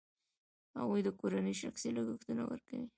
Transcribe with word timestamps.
هغه 0.79 0.97
د 1.07 1.09
کورنۍ 1.19 1.53
شخصي 1.63 1.89
لګښتونه 1.97 2.43
ورکوي 2.47 2.87